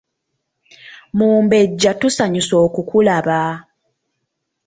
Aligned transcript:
Mumbejja 1.17 1.91
tusanyuse 2.01 2.53
okukulaba. 2.65 3.39